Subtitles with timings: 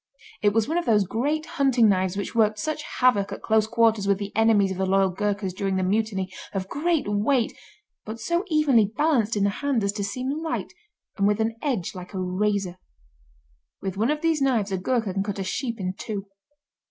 [0.41, 4.07] It was one of those great hunting knives which worked such havoc, at close quarters
[4.07, 7.55] with the enemies of the loyal Ghourkas during the mutiny, of great weight
[8.03, 10.73] but so evenly balanced in the hand as to seem light,
[11.17, 12.79] and with an edge like a razor.
[13.79, 16.25] With one of these knives a Ghourka can cut a sheep in two.